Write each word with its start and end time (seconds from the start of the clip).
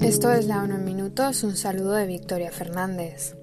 Esto 0.00 0.32
es 0.32 0.46
la 0.46 0.62
ONU 0.62 0.76
en 0.76 0.84
minutos, 0.84 1.44
un 1.44 1.56
saludo 1.56 1.92
de 1.92 2.06
Victoria 2.06 2.50
Fernández. 2.50 3.36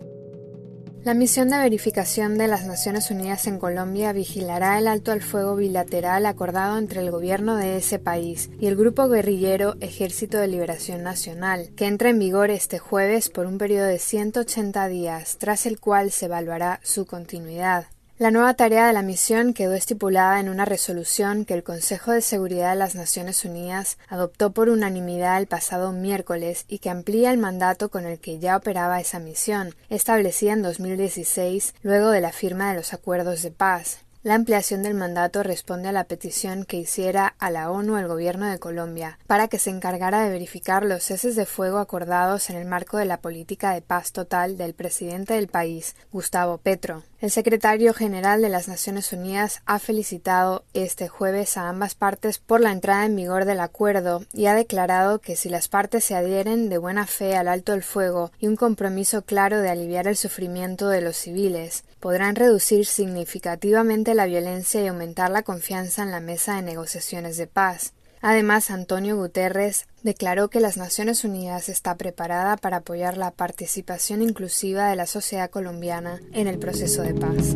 La 1.03 1.13
misión 1.13 1.49
de 1.49 1.57
verificación 1.57 2.37
de 2.37 2.47
las 2.47 2.65
Naciones 2.65 3.11
Unidas 3.11 3.45
en 3.45 3.59
Colombia 3.59 4.13
vigilará 4.13 4.79
el 4.79 4.87
alto 4.87 5.11
al 5.11 5.21
fuego 5.21 5.57
bilateral 5.57 6.25
acordado 6.25 6.77
entre 6.77 7.01
el 7.01 7.11
gobierno 7.11 7.57
de 7.57 7.75
ese 7.75 7.99
país 7.99 8.49
y 8.57 8.67
el 8.67 8.77
grupo 8.77 9.09
guerrillero 9.09 9.75
Ejército 9.81 10.37
de 10.37 10.47
Liberación 10.47 11.03
Nacional, 11.03 11.71
que 11.75 11.87
entra 11.87 12.09
en 12.09 12.19
vigor 12.19 12.51
este 12.51 12.79
jueves 12.79 13.27
por 13.27 13.47
un 13.47 13.57
periodo 13.57 13.87
de 13.87 13.99
180 13.99 14.87
días, 14.87 15.37
tras 15.37 15.65
el 15.65 15.81
cual 15.81 16.09
se 16.09 16.27
evaluará 16.27 16.79
su 16.83 17.05
continuidad. 17.05 17.87
La 18.19 18.29
nueva 18.29 18.53
tarea 18.53 18.85
de 18.85 18.93
la 18.93 19.01
misión 19.01 19.55
quedó 19.55 19.73
estipulada 19.73 20.39
en 20.39 20.47
una 20.47 20.65
resolución 20.65 21.45
que 21.45 21.55
el 21.55 21.63
Consejo 21.63 22.11
de 22.11 22.21
Seguridad 22.21 22.69
de 22.69 22.75
las 22.75 22.93
Naciones 22.93 23.43
Unidas 23.43 23.97
adoptó 24.07 24.51
por 24.51 24.69
unanimidad 24.69 25.39
el 25.39 25.47
pasado 25.47 25.91
miércoles 25.91 26.65
y 26.67 26.77
que 26.77 26.91
amplía 26.91 27.31
el 27.31 27.39
mandato 27.39 27.89
con 27.89 28.05
el 28.05 28.19
que 28.19 28.37
ya 28.37 28.55
operaba 28.55 29.01
esa 29.01 29.17
misión, 29.17 29.73
establecida 29.89 30.53
en 30.53 30.61
2016 30.61 31.73
luego 31.81 32.11
de 32.11 32.21
la 32.21 32.31
firma 32.31 32.69
de 32.69 32.77
los 32.77 32.93
acuerdos 32.93 33.41
de 33.41 33.49
paz. 33.49 34.02
La 34.23 34.35
ampliación 34.35 34.83
del 34.83 34.93
mandato 34.93 35.43
responde 35.43 35.89
a 35.89 35.91
la 35.91 36.05
petición 36.05 36.63
que 36.63 36.77
hiciera 36.77 37.35
a 37.39 37.51
la 37.51 37.69
ONU 37.69 37.97
el 37.97 38.07
gobierno 38.07 38.49
de 38.49 38.57
Colombia 38.57 39.19
para 39.27 39.49
que 39.49 39.59
se 39.59 39.69
encargara 39.69 40.23
de 40.23 40.29
verificar 40.29 40.85
los 40.85 41.03
ceses 41.03 41.35
de 41.35 41.45
fuego 41.45 41.77
acordados 41.79 42.49
en 42.49 42.55
el 42.55 42.65
marco 42.65 42.95
de 42.95 43.03
la 43.03 43.19
política 43.19 43.73
de 43.73 43.81
paz 43.81 44.13
total 44.13 44.55
del 44.57 44.75
presidente 44.75 45.33
del 45.33 45.49
país, 45.49 45.97
Gustavo 46.13 46.57
Petro. 46.57 47.03
El 47.19 47.31
secretario 47.31 47.93
general 47.93 48.41
de 48.41 48.47
las 48.47 48.69
Naciones 48.69 49.11
Unidas 49.11 49.61
ha 49.65 49.79
felicitado 49.79 50.63
este 50.73 51.09
jueves 51.09 51.57
a 51.57 51.67
ambas 51.67 51.93
partes 51.93 52.37
por 52.37 52.61
la 52.61 52.71
entrada 52.71 53.05
en 53.05 53.17
vigor 53.17 53.43
del 53.43 53.59
acuerdo 53.59 54.23
y 54.33 54.45
ha 54.45 54.55
declarado 54.55 55.19
que 55.19 55.35
si 55.35 55.49
las 55.49 55.67
partes 55.67 56.05
se 56.05 56.15
adhieren 56.15 56.69
de 56.69 56.77
buena 56.77 57.07
fe 57.07 57.35
al 57.35 57.49
alto 57.49 57.73
el 57.73 57.83
fuego 57.83 58.31
y 58.39 58.47
un 58.47 58.55
compromiso 58.55 59.21
claro 59.23 59.59
de 59.59 59.69
aliviar 59.69 60.07
el 60.07 60.15
sufrimiento 60.15 60.87
de 60.87 61.01
los 61.01 61.17
civiles, 61.17 61.83
podrán 62.03 62.35
reducir 62.35 62.85
significativamente 62.85 64.13
la 64.13 64.25
violencia 64.25 64.81
y 64.81 64.87
aumentar 64.87 65.31
la 65.31 65.43
confianza 65.43 66.03
en 66.03 66.11
la 66.11 66.19
mesa 66.19 66.57
de 66.57 66.61
negociaciones 66.61 67.37
de 67.37 67.47
paz. 67.47 67.93
Además, 68.21 68.71
Antonio 68.71 69.15
Guterres 69.15 69.87
declaró 70.01 70.49
que 70.49 70.59
las 70.59 70.75
Naciones 70.75 71.23
Unidas 71.23 71.69
está 71.69 71.95
preparada 71.95 72.57
para 72.57 72.77
apoyar 72.77 73.15
la 73.15 73.31
participación 73.31 74.21
inclusiva 74.21 74.89
de 74.89 74.97
la 74.97 75.05
sociedad 75.05 75.49
colombiana 75.49 76.19
en 76.33 76.47
el 76.47 76.59
proceso 76.59 77.03
de 77.03 77.13
paz. 77.13 77.55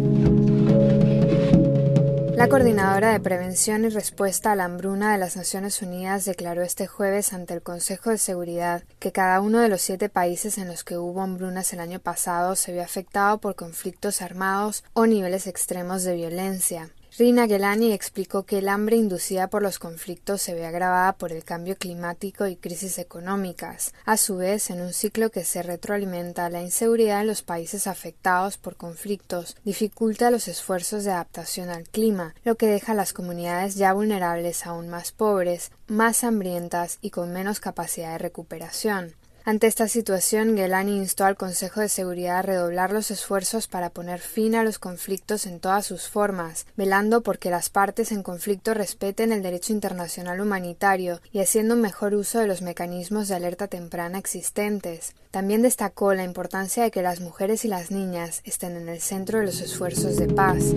La 2.37 2.49
coordinadora 2.49 3.13
de 3.13 3.19
prevención 3.19 3.83
y 3.83 3.89
respuesta 3.89 4.51
a 4.51 4.55
la 4.55 4.65
hambruna 4.65 5.11
de 5.11 5.17
las 5.17 5.35
Naciones 5.35 5.81
Unidas 5.81 6.23
declaró 6.23 6.61
este 6.61 6.85
jueves 6.85 7.33
ante 7.33 7.55
el 7.55 7.63
Consejo 7.63 8.11
de 8.11 8.19
Seguridad 8.19 8.83
que 8.99 9.11
cada 9.11 9.41
uno 9.41 9.57
de 9.57 9.69
los 9.69 9.81
siete 9.81 10.07
países 10.07 10.59
en 10.59 10.67
los 10.67 10.83
que 10.83 10.99
hubo 10.99 11.23
hambrunas 11.23 11.73
el 11.73 11.79
año 11.79 11.97
pasado 11.97 12.55
se 12.55 12.73
vio 12.73 12.83
afectado 12.83 13.39
por 13.39 13.55
conflictos 13.55 14.21
armados 14.21 14.83
o 14.93 15.07
niveles 15.07 15.47
extremos 15.47 16.03
de 16.03 16.13
violencia. 16.13 16.91
Rina 17.17 17.47
Gelani 17.47 17.93
explicó 17.93 18.43
que 18.43 18.59
el 18.59 18.69
hambre 18.69 18.95
inducida 18.95 19.47
por 19.47 19.63
los 19.63 19.79
conflictos 19.79 20.39
se 20.39 20.53
ve 20.53 20.67
agravada 20.67 21.13
por 21.13 21.31
el 21.31 21.43
cambio 21.43 21.75
climático 21.75 22.45
y 22.45 22.57
crisis 22.57 22.99
económicas. 22.99 23.91
A 24.05 24.17
su 24.17 24.37
vez, 24.37 24.69
en 24.69 24.81
un 24.81 24.93
ciclo 24.93 25.31
que 25.31 25.43
se 25.43 25.63
retroalimenta, 25.63 26.51
la 26.51 26.61
inseguridad 26.61 27.21
en 27.21 27.27
los 27.27 27.41
países 27.41 27.87
afectados 27.87 28.59
por 28.59 28.75
conflictos 28.75 29.57
dificulta 29.65 30.29
los 30.29 30.47
esfuerzos 30.47 31.05
de 31.05 31.11
adaptación 31.11 31.69
al 31.69 31.89
clima, 31.89 32.35
lo 32.43 32.53
que 32.53 32.67
deja 32.67 32.91
a 32.91 32.95
las 32.95 33.13
comunidades 33.13 33.73
ya 33.73 33.93
vulnerables 33.93 34.67
aún 34.67 34.87
más 34.87 35.11
pobres, 35.11 35.71
más 35.87 36.23
hambrientas 36.23 36.99
y 37.01 37.09
con 37.09 37.33
menos 37.33 37.59
capacidad 37.59 38.11
de 38.11 38.19
recuperación. 38.19 39.15
Ante 39.47 39.67
esta 39.67 39.87
situación, 39.87 40.57
Gelani 40.57 40.97
instó 40.97 41.23
al 41.23 41.37
Consejo 41.37 41.79
de 41.79 41.87
Seguridad 41.87 42.39
a 42.39 42.41
redoblar 42.41 42.91
los 42.91 43.11
esfuerzos 43.11 43.67
para 43.67 43.89
poner 43.89 44.19
fin 44.19 44.55
a 44.55 44.63
los 44.65 44.77
conflictos 44.77 45.45
en 45.45 45.61
todas 45.61 45.85
sus 45.85 46.09
formas, 46.09 46.65
velando 46.75 47.21
por 47.21 47.39
que 47.39 47.49
las 47.49 47.69
partes 47.69 48.11
en 48.11 48.23
conflicto 48.23 48.73
respeten 48.73 49.31
el 49.31 49.41
derecho 49.41 49.71
internacional 49.71 50.41
humanitario 50.41 51.21
y 51.31 51.39
haciendo 51.39 51.77
mejor 51.77 52.13
uso 52.13 52.39
de 52.39 52.47
los 52.47 52.61
mecanismos 52.61 53.29
de 53.29 53.35
alerta 53.35 53.69
temprana 53.69 54.17
existentes. 54.17 55.15
También 55.31 55.61
destacó 55.61 56.13
la 56.13 56.25
importancia 56.25 56.83
de 56.83 56.91
que 56.91 57.01
las 57.01 57.21
mujeres 57.21 57.63
y 57.63 57.69
las 57.69 57.89
niñas 57.89 58.41
estén 58.43 58.75
en 58.75 58.89
el 58.89 58.99
centro 58.99 59.39
de 59.39 59.45
los 59.45 59.61
esfuerzos 59.61 60.17
de 60.17 60.27
paz. 60.27 60.73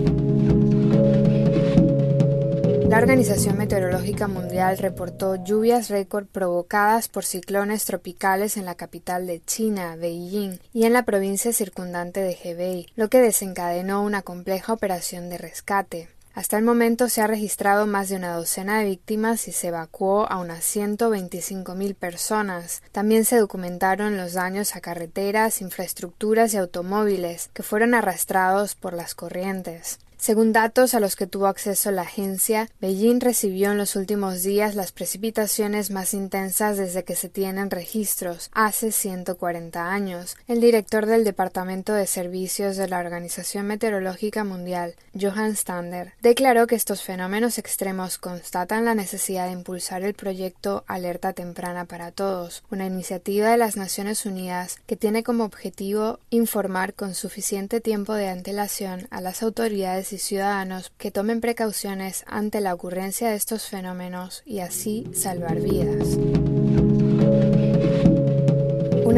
La 2.91 2.97
Organización 2.97 3.57
Meteorológica 3.57 4.27
Mundial 4.27 4.77
reportó 4.77 5.41
lluvias 5.41 5.87
récord 5.87 6.25
provocadas 6.25 7.07
por 7.07 7.23
ciclones 7.23 7.85
tropicales 7.85 8.57
en 8.57 8.65
la 8.65 8.75
capital 8.75 9.27
de 9.27 9.41
China, 9.45 9.95
Beijing, 9.95 10.59
y 10.73 10.83
en 10.83 10.91
la 10.91 11.05
provincia 11.05 11.53
circundante 11.53 12.19
de 12.19 12.37
Hebei, 12.43 12.87
lo 12.97 13.09
que 13.09 13.21
desencadenó 13.21 14.03
una 14.03 14.23
compleja 14.23 14.73
operación 14.73 15.29
de 15.29 15.37
rescate. 15.37 16.09
Hasta 16.33 16.57
el 16.57 16.65
momento 16.65 17.07
se 17.07 17.21
ha 17.21 17.27
registrado 17.27 17.87
más 17.87 18.09
de 18.09 18.17
una 18.17 18.35
docena 18.35 18.79
de 18.79 18.85
víctimas 18.89 19.47
y 19.47 19.53
se 19.53 19.69
evacuó 19.69 20.29
a 20.29 20.39
unas 20.39 20.65
125.000 20.75 21.95
personas. 21.95 22.83
También 22.91 23.23
se 23.23 23.37
documentaron 23.37 24.17
los 24.17 24.33
daños 24.33 24.75
a 24.75 24.81
carreteras, 24.81 25.61
infraestructuras 25.61 26.53
y 26.53 26.57
automóviles 26.57 27.49
que 27.53 27.63
fueron 27.63 27.93
arrastrados 27.93 28.75
por 28.75 28.91
las 28.91 29.15
corrientes. 29.15 29.97
Según 30.21 30.53
datos 30.53 30.93
a 30.93 30.99
los 30.99 31.15
que 31.15 31.25
tuvo 31.25 31.47
acceso 31.47 31.89
la 31.89 32.03
agencia, 32.03 32.69
Beijing 32.79 33.21
recibió 33.21 33.71
en 33.71 33.79
los 33.79 33.95
últimos 33.95 34.43
días 34.43 34.75
las 34.75 34.91
precipitaciones 34.91 35.89
más 35.89 36.13
intensas 36.13 36.77
desde 36.77 37.03
que 37.03 37.15
se 37.15 37.27
tienen 37.27 37.71
registros, 37.71 38.51
hace 38.53 38.91
140 38.91 39.91
años. 39.91 40.37
El 40.47 40.61
director 40.61 41.07
del 41.07 41.23
Departamento 41.23 41.95
de 41.95 42.05
Servicios 42.05 42.77
de 42.77 42.87
la 42.87 42.99
Organización 42.99 43.65
Meteorológica 43.65 44.43
Mundial, 44.43 44.93
Johann 45.19 45.55
Stander, 45.55 46.13
declaró 46.21 46.67
que 46.67 46.75
estos 46.75 47.01
fenómenos 47.01 47.57
extremos 47.57 48.19
constatan 48.19 48.85
la 48.85 48.93
necesidad 48.93 49.47
de 49.47 49.53
impulsar 49.53 50.03
el 50.03 50.13
proyecto 50.13 50.83
Alerta 50.85 51.33
Temprana 51.33 51.85
para 51.85 52.11
Todos, 52.11 52.63
una 52.69 52.85
iniciativa 52.85 53.49
de 53.49 53.57
las 53.57 53.75
Naciones 53.75 54.27
Unidas 54.27 54.77
que 54.85 54.95
tiene 54.95 55.23
como 55.23 55.45
objetivo 55.45 56.19
informar 56.29 56.93
con 56.93 57.15
suficiente 57.15 57.81
tiempo 57.81 58.13
de 58.13 58.29
antelación 58.29 59.07
a 59.09 59.19
las 59.19 59.41
autoridades 59.41 60.10
y 60.13 60.17
ciudadanos 60.17 60.91
que 60.97 61.11
tomen 61.11 61.41
precauciones 61.41 62.23
ante 62.27 62.61
la 62.61 62.73
ocurrencia 62.73 63.29
de 63.29 63.35
estos 63.35 63.67
fenómenos 63.67 64.43
y 64.45 64.59
así 64.59 65.09
salvar 65.13 65.59
vidas. 65.61 66.17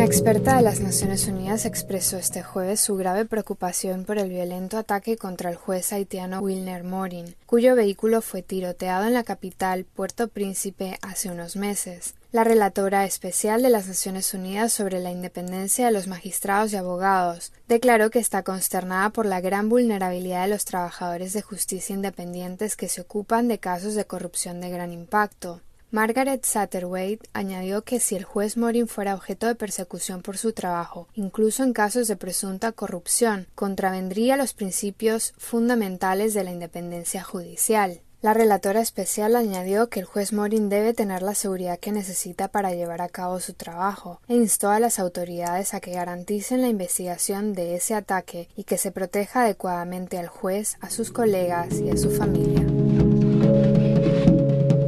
Una 0.03 0.12
experta 0.12 0.58
de 0.58 0.64
las 0.64 0.81
Naciones 0.81 1.30
Unidas 1.30 1.66
expresó 1.66 2.18
este 2.18 2.44
jueves 2.44 2.81
su 2.81 2.97
grave 2.97 3.24
preocupación 3.24 4.03
por 4.03 4.18
el 4.18 4.28
violento 4.28 4.78
ataque 4.78 5.16
contra 5.16 5.50
el 5.50 5.56
juez 5.56 5.94
haitiano 5.94 6.41
Wilner 6.41 6.84
Morin, 6.84 7.38
cuyo 7.46 7.74
vehículo 7.74 8.22
fue 8.22 8.42
tiroteado 8.42 9.08
en 9.08 9.13
la 9.13 9.24
capital, 9.24 9.86
Puerto 9.86 10.28
Príncipe, 10.28 11.00
hace 11.02 11.31
unos 11.31 11.56
meses. 11.56 12.16
La 12.34 12.44
relatora 12.44 13.06
especial 13.06 13.62
de 13.62 13.69
las 13.69 13.88
Naciones 13.88 14.34
Unidas 14.34 14.74
sobre 14.74 15.00
la 15.00 15.09
independencia 15.09 15.86
de 15.86 15.94
los 15.94 16.08
magistrados 16.08 16.74
y 16.74 16.75
abogados 16.75 17.53
declaró 17.69 18.09
que 18.09 18.19
está 18.19 18.44
consternada 18.44 19.09
por 19.12 19.25
la 19.25 19.40
gran 19.40 19.69
vulnerabilidad 19.69 20.42
de 20.42 20.50
los 20.50 20.66
trabajadores 20.66 21.31
de 21.31 21.44
justicia 21.44 21.96
independientes 21.96 22.75
que 22.75 22.90
se 22.90 23.00
ocupan 23.00 23.47
de 23.47 23.59
casos 23.59 23.96
de 23.96 24.03
corrupción 24.03 24.59
de 24.59 24.69
gran 24.69 24.92
impacto. 24.92 25.62
Margaret 25.94 26.44
Satterwhite 26.44 27.30
añadió 27.34 27.84
que 27.84 28.00
si 28.00 28.16
el 28.16 28.24
juez 28.24 28.58
Morin 28.58 28.88
fuera 28.88 29.14
objeto 29.14 29.46
de 29.46 29.54
persecución 29.54 30.24
por 30.24 30.40
su 30.40 30.52
trabajo, 30.52 31.08
incluso 31.14 31.64
en 31.64 31.72
casos 31.72 32.08
de 32.08 32.16
presunta 32.16 32.72
corrupción, 32.72 33.46
contravendría 33.54 34.36
los 34.36 34.56
principios 34.56 35.36
fundamentales 35.38 36.34
de 36.34 36.44
la 36.44 36.52
independencia 36.52 37.22
judicial. 37.22 38.02
La 38.24 38.34
relatora 38.34 38.81
especial 38.81 39.36
añadió 39.36 39.90
que 39.90 40.00
el 40.00 40.07
juez 40.07 40.34
Morin 40.34 40.68
debe 40.68 40.95
tener 40.95 41.22
la 41.22 41.36
seguridad 41.36 41.78
que 41.78 41.92
necesita 41.92 42.48
para 42.48 42.74
llevar 42.74 43.04
a 43.04 43.10
cabo 43.10 43.39
su 43.39 43.54
trabajo 43.54 44.19
e 44.28 44.34
instó 44.34 44.72
a 44.72 44.80
las 44.80 44.98
autoridades 44.98 45.75
a 45.75 45.80
que 45.80 45.92
garanticen 45.92 46.62
la 46.62 46.69
investigación 46.69 47.54
de 47.54 47.75
ese 47.75 47.94
ataque 47.94 48.50
y 48.56 48.63
que 48.63 48.80
se 48.80 48.92
proteja 48.92 49.44
adecuadamente 49.44 50.18
al 50.18 50.28
juez, 50.28 50.75
a 50.81 50.89
sus 50.89 51.12
colegas 51.12 51.80
y 51.80 51.92
a 51.92 51.98
su 51.98 52.10
familia. 52.10 52.82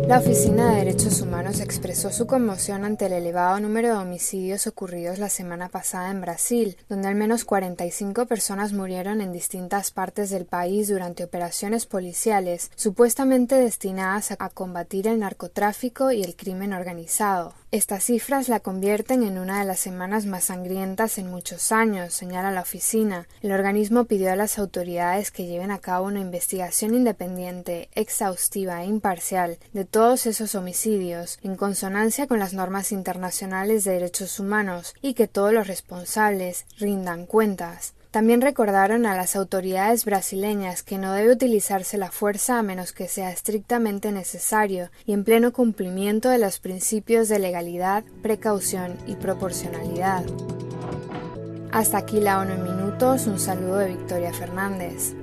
La 0.08 0.20
Oficina 0.20 0.70
de 0.70 0.86
Derechos 0.86 1.22
Humanos 1.22 1.45
expresó 1.54 2.12
su 2.12 2.26
conmoción 2.26 2.86
ante 2.86 3.06
el 3.06 3.14
elevado 3.14 3.60
número 3.60 3.90
de 3.90 3.94
homicidios 3.94 4.66
ocurridos 4.66 5.20
la 5.20 5.30
semana 5.30 5.70
pasada 5.70 6.10
en 6.10 6.20
Brasil, 6.20 6.76
donde 6.90 7.08
al 7.08 7.14
menos 7.14 7.46
45 7.46 8.26
personas 8.26 8.74
murieron 8.74 9.22
en 9.22 9.32
distintas 9.32 9.92
partes 9.92 10.32
del 10.32 10.46
país 10.46 10.88
durante 10.88 11.24
operaciones 11.24 11.86
policiales 11.86 12.72
supuestamente 12.76 13.56
destinadas 13.56 14.32
a 14.32 14.50
combatir 14.50 15.08
el 15.08 15.20
narcotráfico 15.20 16.12
y 16.12 16.24
el 16.24 16.36
crimen 16.36 16.74
organizado. 16.74 17.54
Estas 17.72 18.06
cifras 18.06 18.48
la 18.48 18.62
convierten 18.62 19.22
en 19.22 19.38
una 19.38 19.60
de 19.60 19.66
las 19.66 19.80
semanas 19.80 20.26
más 20.26 20.46
sangrientas 20.46 21.18
en 21.18 21.30
muchos 21.30 21.74
años, 21.74 22.14
señala 22.14 22.52
la 22.52 22.62
oficina. 22.62 23.28
El 23.42 23.52
organismo 23.52 24.06
pidió 24.06 24.32
a 24.32 24.38
las 24.38 24.58
autoridades 24.58 25.30
que 25.30 25.46
lleven 25.46 25.72
a 25.72 25.80
cabo 25.80 26.08
una 26.08 26.22
investigación 26.22 26.96
independiente, 26.96 27.90
exhaustiva 27.94 28.82
e 28.82 28.88
imparcial 28.88 29.58
de 29.74 29.84
todos 29.84 30.26
esos 30.26 30.56
homicidios, 30.56 31.35
en 31.44 31.56
consonancia 31.56 32.28
con 32.28 32.40
las 32.40 32.54
normas 32.54 32.92
internacionales 32.92 33.84
de 33.84 33.94
derechos 33.94 34.40
humanos, 34.40 34.94
y 35.02 35.14
que 35.14 35.28
todos 35.28 35.54
los 35.54 35.68
responsables 35.68 36.66
rindan 36.78 37.26
cuentas. 37.26 37.94
También 38.16 38.40
recordaron 38.40 39.06
a 39.06 39.14
las 39.14 39.36
autoridades 39.36 40.06
brasileñas 40.06 40.84
que 40.84 40.98
no 40.98 41.12
debe 41.12 41.34
utilizarse 41.34 41.98
la 41.98 42.12
fuerza 42.12 42.58
a 42.58 42.64
menos 42.64 42.94
que 42.94 43.10
sea 43.10 43.30
estrictamente 43.30 44.14
necesario 44.14 44.90
y 45.06 45.12
en 45.12 45.26
pleno 45.26 45.52
cumplimiento 45.52 46.30
de 46.30 46.38
los 46.38 46.60
principios 46.60 47.28
de 47.28 47.40
legalidad, 47.40 48.06
precaución 48.22 48.98
y 49.06 49.16
proporcionalidad. 49.16 50.24
Hasta 51.74 51.98
aquí 51.98 52.22
la 52.22 52.40
ONU 52.40 52.54
en 52.54 52.64
minutos, 52.64 53.28
un 53.28 53.38
saludo 53.38 53.80
de 53.80 53.90
Victoria 53.90 54.32
Fernández. 54.32 55.14